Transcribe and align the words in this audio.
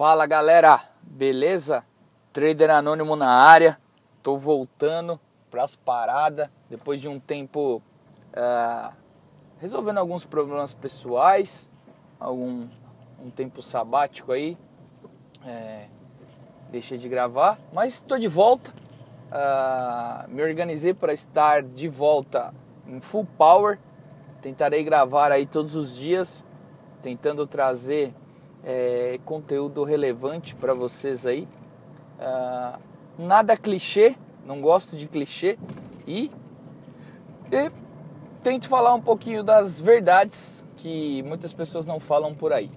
Fala 0.00 0.24
galera, 0.24 0.80
beleza? 1.02 1.84
Trader 2.32 2.70
Anônimo 2.70 3.14
na 3.16 3.30
área, 3.30 3.78
tô 4.22 4.34
voltando 4.34 5.20
pras 5.50 5.76
paradas 5.76 6.48
depois 6.70 7.02
de 7.02 7.06
um 7.06 7.20
tempo 7.20 7.82
uh, 8.32 8.94
resolvendo 9.58 9.98
alguns 9.98 10.24
problemas 10.24 10.72
pessoais, 10.72 11.68
algum 12.18 12.66
um 13.22 13.28
tempo 13.28 13.60
sabático 13.60 14.32
aí, 14.32 14.56
é, 15.44 15.84
deixei 16.70 16.96
de 16.96 17.06
gravar, 17.06 17.58
mas 17.74 17.92
estou 17.92 18.18
de 18.18 18.26
volta. 18.26 18.72
Uh, 19.30 20.30
me 20.30 20.42
organizei 20.42 20.94
para 20.94 21.12
estar 21.12 21.62
de 21.62 21.90
volta 21.90 22.54
em 22.86 23.02
full 23.02 23.26
power. 23.36 23.78
Tentarei 24.40 24.82
gravar 24.82 25.30
aí 25.30 25.44
todos 25.44 25.74
os 25.74 25.94
dias, 25.94 26.42
tentando 27.02 27.46
trazer 27.46 28.14
é, 28.64 29.18
conteúdo 29.24 29.84
relevante 29.84 30.54
para 30.54 30.74
vocês 30.74 31.26
aí. 31.26 31.48
Uh, 32.18 32.80
nada 33.18 33.56
clichê, 33.56 34.14
não 34.44 34.60
gosto 34.60 34.96
de 34.96 35.06
clichê 35.06 35.58
e, 36.06 36.30
e 37.50 37.70
tento 38.42 38.68
falar 38.68 38.94
um 38.94 39.00
pouquinho 39.00 39.42
das 39.42 39.80
verdades 39.80 40.66
que 40.76 41.22
muitas 41.22 41.52
pessoas 41.52 41.86
não 41.86 41.98
falam 41.98 42.34
por 42.34 42.52
aí. 42.52 42.70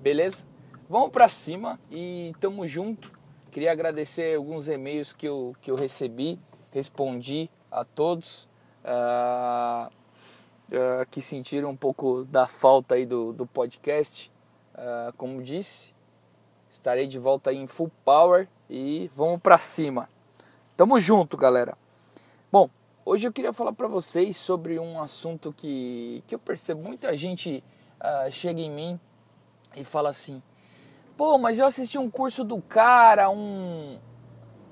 Beleza? 0.00 0.44
Vamos 0.88 1.10
para 1.10 1.28
cima 1.28 1.78
e 1.90 2.32
tamo 2.40 2.66
junto. 2.66 3.12
Queria 3.50 3.72
agradecer 3.72 4.36
alguns 4.36 4.68
e-mails 4.68 5.12
que 5.12 5.28
eu, 5.28 5.54
que 5.60 5.70
eu 5.70 5.74
recebi, 5.74 6.38
respondi 6.70 7.50
a 7.70 7.84
todos 7.84 8.48
uh, 8.84 9.88
uh, 9.88 11.06
que 11.10 11.20
sentiram 11.20 11.70
um 11.70 11.76
pouco 11.76 12.24
da 12.24 12.46
falta 12.46 12.94
aí 12.94 13.06
do, 13.06 13.32
do 13.32 13.46
podcast. 13.46 14.30
Uh, 14.74 15.12
como 15.18 15.42
disse, 15.42 15.92
estarei 16.70 17.06
de 17.06 17.18
volta 17.18 17.50
aí 17.50 17.58
em 17.58 17.66
full 17.66 17.90
power 18.04 18.48
e 18.70 19.10
vamos 19.14 19.40
para 19.40 19.58
cima. 19.58 20.08
Tamo 20.76 20.98
junto, 20.98 21.36
galera. 21.36 21.76
Bom, 22.50 22.70
hoje 23.04 23.26
eu 23.26 23.32
queria 23.32 23.52
falar 23.52 23.74
para 23.74 23.86
vocês 23.86 24.36
sobre 24.36 24.78
um 24.78 25.00
assunto 25.00 25.52
que, 25.52 26.24
que 26.26 26.34
eu 26.34 26.38
percebo 26.38 26.82
muita 26.82 27.14
gente 27.14 27.62
uh, 28.00 28.32
chega 28.32 28.60
em 28.60 28.70
mim 28.70 29.00
e 29.76 29.84
fala 29.84 30.08
assim: 30.08 30.42
pô, 31.18 31.36
mas 31.36 31.58
eu 31.58 31.66
assisti 31.66 31.98
um 31.98 32.10
curso 32.10 32.42
do 32.42 32.60
cara, 32.62 33.28
um. 33.28 33.98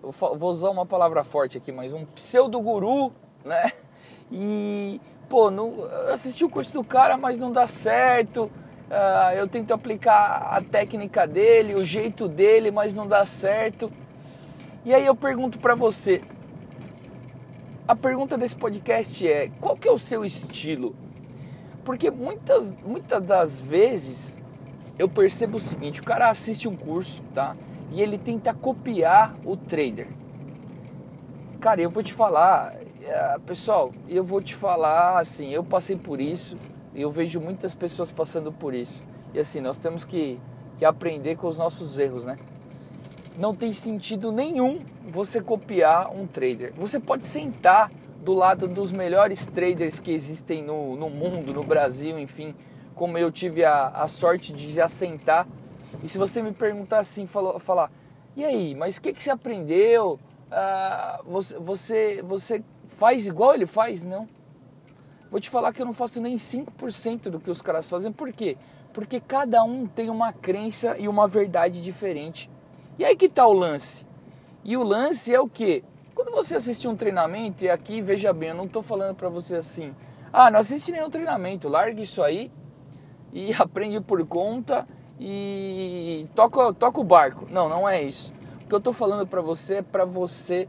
Vou 0.03 0.51
usar 0.51 0.71
uma 0.71 0.87
palavra 0.87 1.23
forte 1.23 1.59
aqui, 1.59 1.71
mas 1.71 1.93
um 1.93 2.07
pseudo-guru, 2.07 3.13
né? 3.45 3.71
E, 4.33 4.99
pô, 5.29 5.51
não, 5.51 5.75
eu 5.75 6.15
assisti 6.15 6.43
o 6.43 6.49
curso 6.49 6.73
do 6.73 6.83
cara, 6.83 7.19
mas 7.19 7.39
não 7.39 7.53
dá 7.53 7.67
certo 7.67 8.51
uh, 8.91 9.35
eu 9.35 9.47
tento 9.47 9.73
aplicar 9.73 10.49
a 10.53 10.61
técnica 10.61 11.27
dele, 11.27 11.75
o 11.75 11.85
jeito 11.85 12.29
dele, 12.29 12.71
mas 12.71 12.95
não 12.95 13.07
dá 13.07 13.25
certo. 13.25 13.91
E 14.85 14.93
aí 14.93 15.07
eu 15.07 15.15
pergunto 15.15 15.59
para 15.59 15.75
você, 15.75 16.21
a 17.87 17.95
pergunta 17.95 18.37
desse 18.37 18.57
podcast 18.57 19.27
é, 19.27 19.51
qual 19.61 19.77
que 19.77 19.89
é 19.89 19.93
o 19.93 19.99
seu 19.99 20.25
estilo? 20.25 20.95
Porque 21.85 22.11
muitas, 22.11 22.73
muitas 22.85 23.21
das 23.25 23.61
vezes 23.61 24.39
eu 24.99 25.09
percebo 25.09 25.57
o 25.57 25.61
seguinte, 25.61 26.01
o 26.01 26.05
cara 26.05 26.29
assiste 26.29 26.69
um 26.69 26.77
curso, 26.77 27.23
tá? 27.35 27.57
E 27.91 28.01
ele 28.03 28.19
tenta 28.19 28.53
copiar 28.55 29.35
o 29.45 29.57
trader. 29.57 30.07
Cara, 31.59 31.81
eu 31.81 31.91
vou 31.91 32.03
te 32.03 32.13
falar, 32.13 32.75
eh, 33.03 33.39
pessoal, 33.47 33.91
eu 34.09 34.23
vou 34.23 34.41
te 34.41 34.55
falar 34.55 35.19
assim, 35.19 35.51
eu 35.51 35.65
passei 35.65 35.97
por 35.97 36.21
isso, 36.21 36.57
eu 36.95 37.11
vejo 37.11 37.41
muitas 37.41 37.75
pessoas 37.75 38.11
passando 38.11 38.53
por 38.53 38.75
isso. 38.75 39.03
E 39.33 39.39
assim, 39.39 39.61
nós 39.61 39.79
temos 39.79 40.05
que, 40.05 40.39
que 40.77 40.85
aprender 40.85 41.37
com 41.37 41.47
os 41.47 41.57
nossos 41.57 41.99
erros, 41.99 42.25
né? 42.25 42.37
Não 43.39 43.55
tem 43.55 43.73
sentido 43.73 44.33
nenhum 44.33 44.79
você 45.07 45.41
copiar 45.41 46.15
um 46.15 46.27
trader. 46.27 46.73
Você 46.77 46.99
pode 46.99 47.25
sentar 47.25 47.91
do 48.25 48.35
lado 48.35 48.69
dos 48.69 48.93
melhores 48.93 49.47
traders 49.47 49.99
que 49.99 50.13
existem 50.13 50.63
no, 50.63 50.97
no 50.97 51.09
mundo, 51.09 51.55
no 51.55 51.63
Brasil, 51.63 52.19
enfim, 52.19 52.55
como 52.95 53.17
eu 53.17 53.33
tive 53.33 53.65
a, 53.65 53.89
a 53.89 54.09
sorte 54.09 54.53
de 54.53 54.71
já 54.71 54.89
sentar. 54.89 55.47
E 56.03 56.09
se 56.09 56.19
você 56.19 56.43
me 56.43 56.53
perguntar 56.53 56.99
assim, 56.99 57.27
falou, 57.27 57.59
falar, 57.59 57.91
e 58.37 58.45
aí, 58.45 58.75
mas 58.75 58.99
o 58.99 59.03
que, 59.03 59.13
que 59.13 59.23
você 59.23 59.31
aprendeu? 59.31 60.19
Ah, 60.51 61.21
você, 61.25 61.59
você, 61.59 62.23
você 62.23 62.65
faz 62.89 63.27
igual 63.27 63.55
ele 63.55 63.67
faz? 63.67 64.05
Não. 64.05 64.29
Vou 65.31 65.41
te 65.41 65.49
falar 65.49 65.73
que 65.73 65.81
eu 65.81 65.87
não 65.87 65.93
faço 65.93 66.21
nem 66.21 66.35
5% 66.35 67.31
do 67.31 67.39
que 67.39 67.51
os 67.51 67.63
caras 67.63 67.89
fazem. 67.89 68.11
Por 68.11 68.33
quê? 68.33 68.57
Porque 68.93 69.21
cada 69.21 69.63
um 69.63 69.87
tem 69.87 70.11
uma 70.11 70.33
crença 70.33 70.97
e 70.99 71.07
uma 71.07 71.29
verdade 71.29 71.83
diferente. 71.83 72.51
E 72.99 73.05
aí 73.05 73.15
que 73.15 73.29
tá 73.29 73.47
o 73.47 73.53
lance. 73.53 74.05
E 74.65 74.77
o 74.77 74.83
lance 74.83 75.33
é 75.33 75.41
o 75.41 75.49
quê? 75.49 75.85
Quando 76.15 76.33
você 76.33 76.57
assiste 76.57 76.87
um 76.89 76.97
treinamento, 76.97 77.65
e 77.65 77.71
aqui 77.71 78.03
veja 78.03 78.33
bem, 78.33 78.51
eu 78.51 78.55
não 78.57 78.65
estou 78.65 78.83
falando 78.83 79.15
para 79.15 79.29
você 79.29 79.57
assim, 79.57 79.95
ah, 80.33 80.51
não 80.51 80.59
assiste 80.59 80.91
nenhum 80.91 81.09
treinamento, 81.09 81.69
larga 81.69 82.03
isso 82.03 82.23
aí 82.23 82.51
e 83.33 83.53
aprende 83.59 84.01
por 84.01 84.25
conta 84.27 84.87
e 85.19 86.27
toca, 86.35 86.73
toca 86.75 87.01
o 87.01 87.05
barco. 87.05 87.47
Não, 87.51 87.69
não 87.69 87.89
é 87.89 88.03
isso. 88.03 88.33
O 88.65 88.67
que 88.67 88.75
eu 88.75 88.79
estou 88.79 88.93
falando 88.93 89.27
para 89.27 89.41
você 89.41 89.77
é 89.77 89.83
para 89.83 90.05
você 90.05 90.69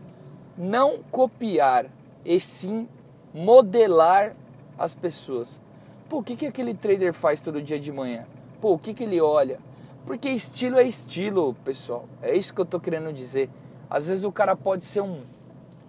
não 0.57 0.99
copiar, 1.11 1.87
e 2.23 2.39
sim 2.39 2.87
modelar 3.33 4.35
as 4.81 4.95
pessoas. 4.95 5.61
Pô, 6.09 6.19
o 6.19 6.23
que, 6.23 6.35
que 6.35 6.47
aquele 6.47 6.73
trader 6.73 7.13
faz 7.13 7.39
todo 7.39 7.61
dia 7.61 7.79
de 7.79 7.91
manhã? 7.91 8.25
Pô, 8.59 8.73
o 8.73 8.79
que, 8.79 8.93
que 8.93 9.03
ele 9.03 9.21
olha? 9.21 9.59
Porque 10.05 10.29
estilo 10.29 10.79
é 10.79 10.83
estilo, 10.83 11.55
pessoal. 11.63 12.05
É 12.21 12.35
isso 12.35 12.53
que 12.53 12.59
eu 12.59 12.65
tô 12.65 12.79
querendo 12.79 13.13
dizer. 13.13 13.49
Às 13.89 14.07
vezes 14.07 14.23
o 14.23 14.31
cara 14.31 14.55
pode 14.55 14.85
ser 14.85 15.01
um. 15.01 15.21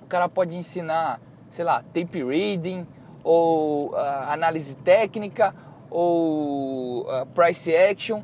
O 0.03 0.07
cara 0.07 0.29
pode 0.29 0.55
ensinar, 0.55 1.21
sei 1.51 1.65
lá, 1.65 1.83
tape 1.83 2.23
reading, 2.23 2.87
ou 3.25 3.93
uh, 3.93 3.97
análise 4.29 4.77
técnica, 4.77 5.55
ou 5.91 7.03
uh, 7.03 7.27
price 7.35 7.75
action. 7.75 8.23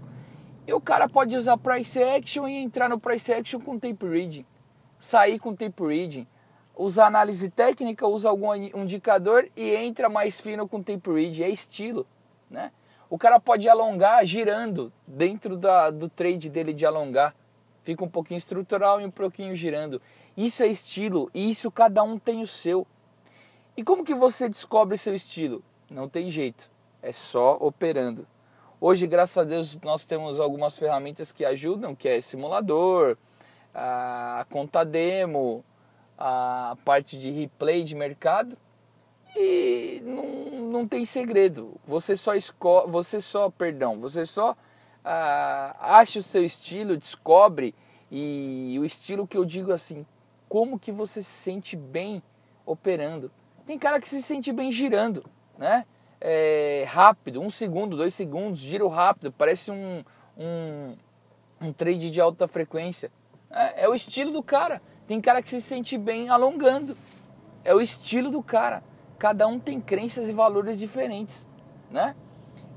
E 0.67 0.73
o 0.75 0.81
cara 0.81 1.09
pode 1.09 1.35
usar 1.35 1.57
price 1.57 2.03
action 2.03 2.47
e 2.47 2.63
entrar 2.63 2.91
no 2.91 3.01
price 3.01 3.33
action 3.33 3.59
com 3.59 3.79
tape 3.79 4.07
reading. 4.07 4.45
Sair 4.99 5.39
com 5.39 5.55
tape 5.55 5.83
reading 5.83 6.27
usa 6.79 7.05
análise 7.05 7.51
técnica, 7.51 8.07
usa 8.07 8.29
algum 8.29 8.55
indicador 8.55 9.51
e 9.57 9.75
entra 9.75 10.09
mais 10.09 10.41
fino 10.41 10.67
com 10.69 10.81
tape 10.81 11.11
read, 11.11 11.43
é 11.43 11.49
estilo, 11.49 12.07
né? 12.49 12.71
O 13.11 13.19
cara 13.19 13.41
pode 13.41 13.69
alongar 13.69 14.25
girando 14.25 14.93
dentro 15.07 15.57
da, 15.57 15.91
do 15.91 16.09
trade 16.09 16.49
dele 16.49 16.73
de 16.73 16.87
alongar. 16.87 17.35
Fica 17.83 18.05
um 18.05 18.09
pouquinho 18.09 18.39
estrutural 18.39 19.01
e 19.01 19.07
um 19.07 19.11
pouquinho 19.11 19.57
girando. 19.57 20.01
Isso 20.37 20.63
é 20.63 20.67
estilo 20.67 21.31
e 21.35 21.51
isso 21.51 21.71
cada 21.71 22.03
um 22.03 22.19
tem 22.19 22.43
o 22.43 22.47
seu. 22.47 22.87
E 23.77 23.83
como 23.83 24.05
que 24.05 24.15
você 24.15 24.49
descobre 24.49 24.97
seu 24.97 25.15
estilo? 25.15 25.63
Não 25.91 26.09
tem 26.09 26.31
jeito, 26.31 26.71
é 27.03 27.11
só 27.11 27.57
operando. 27.61 28.27
Hoje, 28.81 29.07
graças 29.07 29.39
a 29.39 29.45
Deus, 29.45 29.81
nós 29.81 30.05
temos 30.05 30.39
algumas 30.39 30.79
ferramentas 30.79 31.33
que 31.33 31.45
ajudam, 31.45 31.97
que 31.97 32.09
é 32.09 32.21
simulador, 32.21 33.17
a 33.75 34.47
conta 34.51 34.85
demo, 34.85 35.65
a 36.19 36.77
parte 36.85 37.19
de 37.19 37.31
replay 37.31 37.85
de 37.85 37.95
mercado 37.95 38.59
e 39.37 40.03
não, 40.05 40.71
não 40.71 40.89
tem 40.89 41.05
segredo. 41.05 41.81
Você 41.87 42.17
só 42.17 42.35
esco 42.35 42.87
você 42.89 43.21
só, 43.21 43.49
perdão, 43.49 44.01
você 44.01 44.27
só 44.27 44.57
ah, 45.05 45.77
acha 45.79 46.19
o 46.19 46.23
seu 46.23 46.45
estilo, 46.45 46.97
descobre 46.97 47.75
e 48.11 48.77
o 48.81 48.85
estilo 48.85 49.27
que 49.27 49.37
eu 49.37 49.45
digo 49.45 49.73
assim, 49.73 50.05
como 50.49 50.79
que 50.79 50.91
você 50.91 51.23
se 51.23 51.31
sente 51.31 51.77
bem 51.77 52.23
operando. 52.67 53.31
Tem 53.67 53.79
cara 53.79 54.01
que 54.01 54.09
se 54.09 54.23
sente 54.23 54.53
bem 54.53 54.73
girando, 54.73 55.25
né? 55.57 55.85
É, 56.21 56.85
rápido, 56.89 57.41
um 57.41 57.51
segundo, 57.51 57.97
dois 57.97 58.13
segundos, 58.13 58.61
giro 58.61 58.89
rápido, 58.89 59.31
parece 59.31 59.71
um, 59.71 60.03
um, 60.37 60.97
um 61.61 61.73
trade 61.73 62.11
de 62.11 62.21
alta 62.21 62.49
frequência. 62.49 63.13
É, 63.51 63.85
é 63.85 63.89
o 63.89 63.95
estilo 63.95 64.33
do 64.33 64.43
cara. 64.43 64.83
Tem 65.09 65.23
cara 65.23 65.41
que 65.41 65.49
se 65.49 65.63
sente 65.63 65.97
bem 65.97 66.29
alongando. 66.29 66.95
É 67.65 67.75
o 67.75 67.81
estilo 67.81 68.31
do 68.31 68.43
cara. 68.43 68.83
Cada 69.19 69.47
um 69.47 69.59
tem 69.59 69.81
crenças 69.81 70.29
e 70.29 70.35
valores 70.35 70.79
diferentes, 70.79 71.49
né? 71.91 72.15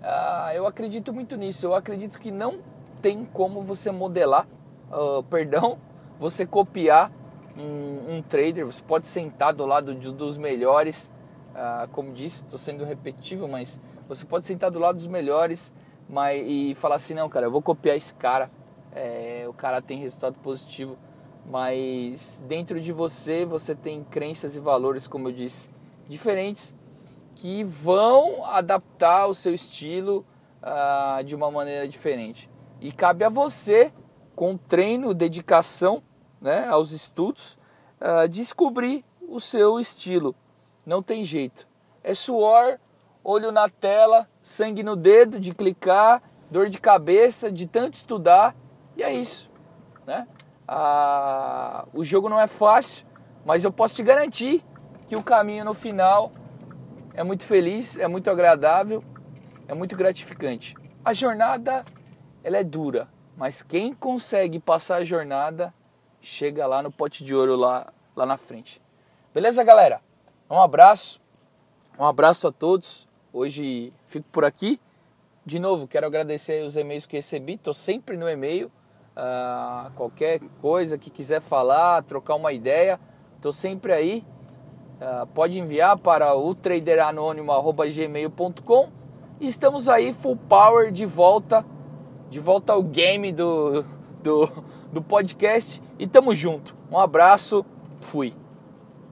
Ah, 0.01 0.51
eu 0.55 0.65
acredito 0.65 1.11
muito 1.13 1.35
nisso. 1.35 1.65
Eu 1.65 1.75
acredito 1.75 2.17
que 2.17 2.31
não 2.31 2.59
tem 3.01 3.25
como 3.25 3.61
você 3.61 3.91
modelar, 3.91 4.47
uh, 4.89 5.21
perdão, 5.23 5.77
você 6.17 6.45
copiar 6.45 7.11
um, 7.57 8.15
um, 8.15 8.21
trader. 8.21 8.65
Você 8.65 8.81
pode 8.81 9.07
sentar 9.07 9.53
do 9.53 9.65
lado 9.65 9.93
de, 9.93 10.09
dos 10.09 10.37
melhores, 10.37 11.11
uh, 11.49 11.87
como 11.91 12.13
disse, 12.13 12.45
estou 12.45 12.57
sendo 12.57 12.85
repetitivo, 12.85 13.45
mas 13.45 13.81
você 14.07 14.25
pode 14.25 14.45
sentar 14.45 14.71
do 14.71 14.79
lado 14.79 14.95
dos 14.95 15.07
melhores 15.07 15.73
mas, 16.07 16.41
e 16.47 16.75
falar 16.75 16.95
assim, 16.95 17.13
não, 17.13 17.27
cara, 17.27 17.47
eu 17.47 17.51
vou 17.51 17.61
copiar 17.61 17.97
esse 17.97 18.15
cara. 18.15 18.49
É, 18.93 19.45
o 19.49 19.53
cara 19.53 19.81
tem 19.81 19.97
resultado 19.97 20.35
positivo 20.39 20.97
mas 21.45 22.41
dentro 22.47 22.79
de 22.79 22.91
você 22.91 23.45
você 23.45 23.75
tem 23.75 24.03
crenças 24.03 24.55
e 24.55 24.59
valores, 24.59 25.07
como 25.07 25.27
eu 25.27 25.31
disse, 25.31 25.69
diferentes 26.07 26.75
que 27.35 27.63
vão 27.63 28.45
adaptar 28.45 29.27
o 29.27 29.33
seu 29.33 29.53
estilo 29.53 30.25
uh, 30.61 31.23
de 31.23 31.35
uma 31.35 31.49
maneira 31.49 31.87
diferente. 31.87 32.49
E 32.79 32.91
cabe 32.91 33.23
a 33.23 33.29
você 33.29 33.91
com 34.35 34.57
treino, 34.57 35.13
dedicação 35.13 36.03
né, 36.39 36.67
aos 36.67 36.91
estudos, 36.91 37.57
uh, 37.99 38.27
descobrir 38.27 39.03
o 39.27 39.39
seu 39.39 39.79
estilo. 39.79 40.35
Não 40.85 41.01
tem 41.01 41.23
jeito. 41.23 41.67
É 42.03 42.13
suor, 42.13 42.79
olho 43.23 43.51
na 43.51 43.69
tela, 43.69 44.27
sangue 44.41 44.83
no 44.83 44.95
dedo 44.95 45.39
de 45.39 45.53
clicar, 45.53 46.21
dor 46.49 46.69
de 46.69 46.79
cabeça 46.79 47.51
de 47.51 47.67
tanto 47.67 47.93
estudar 47.93 48.55
e 48.97 49.03
é 49.03 49.13
isso. 49.13 49.49
Né? 50.05 50.27
Ah, 50.73 51.85
o 51.93 52.01
jogo 52.05 52.29
não 52.29 52.39
é 52.39 52.47
fácil, 52.47 53.05
mas 53.45 53.65
eu 53.65 53.73
posso 53.73 53.97
te 53.97 54.03
garantir 54.03 54.63
que 55.05 55.17
o 55.17 55.21
caminho 55.21 55.65
no 55.65 55.73
final 55.73 56.31
é 57.13 57.21
muito 57.23 57.43
feliz, 57.43 57.97
é 57.97 58.07
muito 58.07 58.29
agradável, 58.29 59.03
é 59.67 59.73
muito 59.73 59.97
gratificante. 59.97 60.73
A 61.03 61.11
jornada 61.11 61.83
ela 62.41 62.55
é 62.55 62.63
dura, 62.63 63.09
mas 63.35 63.61
quem 63.61 63.93
consegue 63.93 64.59
passar 64.59 65.01
a 65.01 65.03
jornada 65.03 65.73
chega 66.21 66.65
lá 66.65 66.81
no 66.81 66.89
pote 66.89 67.25
de 67.25 67.35
ouro 67.35 67.57
lá, 67.57 67.91
lá 68.15 68.25
na 68.25 68.37
frente. 68.37 68.79
Beleza, 69.33 69.65
galera? 69.65 69.99
Um 70.49 70.61
abraço, 70.61 71.19
um 71.99 72.05
abraço 72.05 72.47
a 72.47 72.51
todos. 72.51 73.09
Hoje 73.33 73.91
fico 74.05 74.29
por 74.31 74.45
aqui. 74.45 74.79
De 75.45 75.59
novo, 75.59 75.85
quero 75.85 76.07
agradecer 76.07 76.63
os 76.63 76.77
e-mails 76.77 77.05
que 77.05 77.17
recebi. 77.17 77.55
Estou 77.55 77.73
sempre 77.73 78.15
no 78.15 78.29
e-mail. 78.29 78.71
Uh, 79.15 79.91
qualquer 79.95 80.41
coisa 80.61 80.97
que 80.97 81.09
quiser 81.09 81.41
falar, 81.41 82.03
trocar 82.03 82.35
uma 82.35 82.53
ideia, 82.53 82.97
estou 83.35 83.51
sempre 83.51 83.91
aí. 83.93 84.23
Uh, 85.01 85.27
pode 85.27 85.59
enviar 85.59 85.97
para 85.97 86.33
o 86.35 86.55
traderanônimo.gmail.com 86.55 88.89
e 89.39 89.47
estamos 89.47 89.89
aí 89.89 90.13
full 90.13 90.37
power 90.37 90.91
de 90.91 91.05
volta, 91.05 91.65
de 92.29 92.39
volta 92.39 92.73
ao 92.73 92.83
game 92.83 93.33
do, 93.33 93.83
do, 94.21 94.47
do 94.93 95.01
podcast 95.01 95.81
e 95.97 96.05
tamo 96.07 96.35
junto. 96.35 96.75
Um 96.91 96.99
abraço, 96.99 97.65
fui. 97.99 98.40